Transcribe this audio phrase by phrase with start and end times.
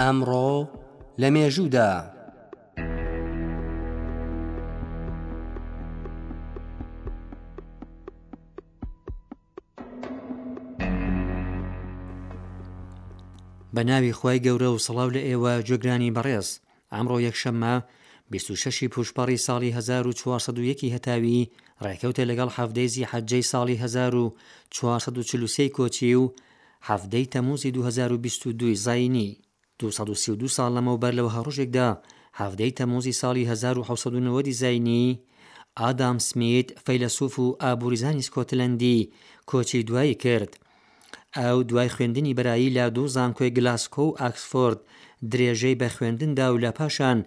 [0.00, 0.50] ئەمڕۆ
[1.20, 2.02] لە مێژوودا بە
[13.88, 16.48] ناوی خی گەورە و سڵاو لە ئێوە جێگرانی بەڕێز
[16.94, 17.74] ئەمڕۆ یەکشەممە
[18.32, 21.48] 26 پوشپەڕی ساڵی 1940 هەتاوی
[21.84, 26.24] ڕێکەوتە لەگەڵ حەفدەیزی حەجەی ساڵی 1940 کۆچی و
[26.88, 29.30] هەفتەی تەموزی 2022 زینی
[29.90, 31.88] 232 ساڵ لەمەوبەر لەوەها ڕۆژێکدا
[32.40, 35.06] هەفتەی تەمۆزی ساڵی 1990 زینی
[35.80, 38.98] ئادام سمیت فەیلسوف و ئابووریزانی سکۆتلندی
[39.50, 40.52] کۆچی دوایی کرد.
[41.44, 44.80] ئەو دوای خوێندنی بەرایی لا دوو زانکۆی گلاسکۆ و ئاکسفۆرد
[45.32, 47.18] درێژەی بە خوێندندا و لە پاشان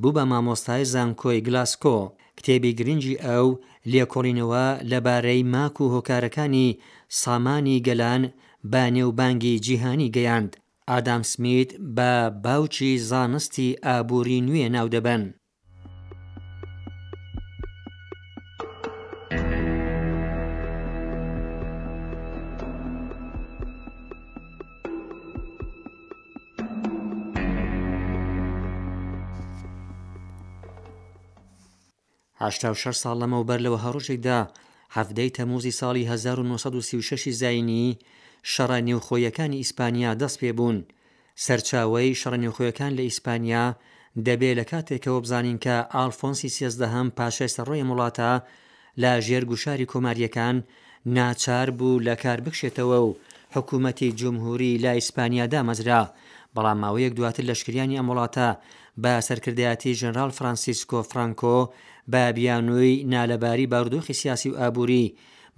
[0.00, 1.98] بوو بە مامۆستای زانکۆی گلاسکۆ.
[2.38, 3.46] کتێبی گرنگی ئەو
[3.92, 6.68] لێکۆڵینەوە لەبارەی ماک و هۆکارەکانی
[7.20, 8.22] سامانی گەلان
[8.72, 10.52] بە نێوبانگی جیهانی گەیاند
[10.90, 12.10] ئادام سمیت بە
[12.44, 15.22] باوکی زانستی ئابووری نوێ ناو دەبەن.
[15.32, 16.58] هشتا
[32.70, 34.38] و شەر ساڵ لەمەوبەر لەوە هەڕۆژێکدا
[34.96, 37.86] هەفتەی تەموزی ساڵی 1936 زینی
[38.52, 40.78] شەڕە نێوخۆیەکانی ئیسپانیا دەست پێ بوون
[41.44, 43.64] سەرچاوەی شەڕە نێوخۆیەکان لە ئیسپانیا
[44.26, 48.30] دەبێت لە کاتێکەوە بزانین کە ئالفۆنسی سێزدەهەم پاشای سەرڕۆی وڵاتە
[49.02, 50.56] لە ژێرگوشاری کۆماریەکان
[51.16, 53.16] ناچار بوو لە کار بکشێتەوە و
[53.54, 56.02] حکوومەتی جمهوری لە ئیسپانیا دامەزرا
[56.54, 58.48] بەڵام ماوەیەک دواتر لەشکریانی ئەم وڵاتە
[59.02, 61.56] بە سەرکردایەتی ژنرال فرانسیسکۆ فرانکۆ
[62.12, 65.06] بە بیانووی نالەباری بارودۆخی سیاسی و ئابووری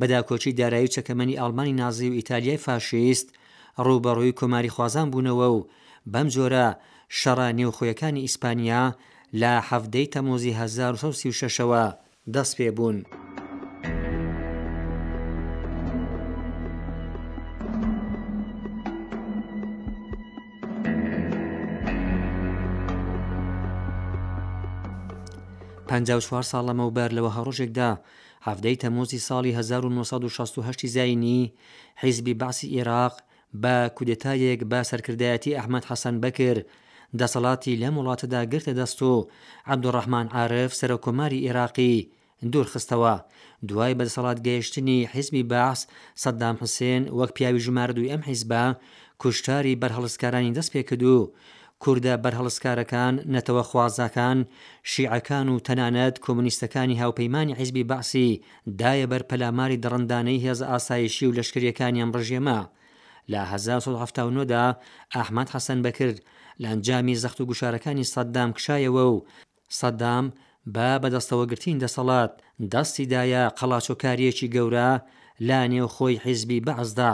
[0.00, 3.26] بەداکۆچی دارایی چەکەمەنی ئەڵمانی نازی و ئیتالیای فاشیست
[3.86, 5.66] ڕووبەڕووی کۆماری خوازان بوونەوە و
[6.12, 6.66] بەم جۆرە
[7.18, 8.84] شەڕە نێوخۆیەکانی ئیسپانیا
[9.40, 11.84] لە هەفتەی تەمۆزی 1936ەوە
[12.34, 12.98] دەست پێ بوون.
[25.90, 27.90] 54 ساڵ لەمەوبەر لەوە هەڕۆژێکدا
[28.46, 31.40] هەفتەی تەمۆزی ساڵی 1960 زینی
[32.02, 33.14] حیزبی باسی عێراق
[33.62, 36.62] بە کودتایەک بە سەرکردایەتی ئەحمد حەسەن بکرد
[37.20, 39.12] دەسەڵاتی لەم وڵاتەدا گرتە دەست و
[39.70, 41.94] عەبدوڕەحمان عاعرف سەر کۆماری عێراقی
[42.52, 43.14] دوور خستەوە
[43.68, 45.80] دوای بەدەسەڵات گەیشتنی حیزبی باس
[46.22, 48.64] سەددام حسێن وەک پیاوی ژمارد و ئەم حیزبە
[49.22, 51.18] کوشتاری بەرهەڵستکارانی دەست پێ کردو
[51.86, 54.38] کووردە بەرهەڵسکارەکان نەتەوە خوازاکان
[54.92, 58.40] شیعەکان و تەنانەت کۆمونیستەکانی هاوپەیمانی حیزبی باعسی
[58.80, 62.60] دایە بەر پەلاماری دڕندانەی هێز ئاسایشی و لەشکریەکانیان ڕژێمە
[63.32, 64.66] لە 1970دا
[65.14, 66.18] ئاحمد حەسەن بەکرد
[66.62, 69.24] لەنجامی زەخت و گوشارەکانی سەددام کشایەوە و
[69.80, 70.24] سەددام
[70.74, 72.32] با بەدەستەوەگرتین دەسەڵات
[72.72, 74.90] دەستیدایە قەڵاچۆکاریەکی گەورە
[75.48, 77.12] لا نێو خۆی حیزبی بەعزدا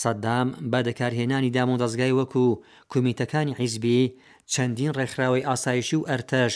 [0.00, 2.46] سەددام بە دەکارهێنانی دام و دەستگای وەکو
[2.92, 4.12] کومیتەکانی حیزبی
[4.52, 6.54] چەندین ڕێکخراوی ئاسایشی و ئەرتەش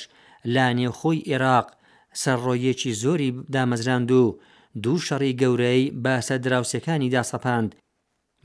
[0.54, 1.66] لا نێوخۆی عێراق
[2.22, 4.25] سەرڕۆیەکی زۆری دامەزراند و
[4.82, 7.70] دوو شەڕی گەورەی باسە دراوسەکانی داسەپاند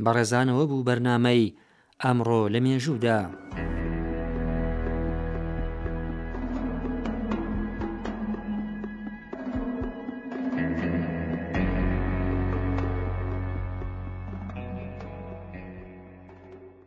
[0.03, 1.53] بە ڕێزانەوە بوو بەرنامەی
[2.03, 3.19] ئەمڕۆ لە مێژوودا.